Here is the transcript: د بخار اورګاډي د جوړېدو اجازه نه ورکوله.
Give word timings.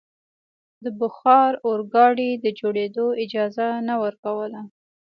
د 0.83 0.85
بخار 0.99 1.51
اورګاډي 1.67 2.31
د 2.43 2.45
جوړېدو 2.59 3.05
اجازه 3.23 3.67
نه 3.87 3.95
ورکوله. 4.03 4.61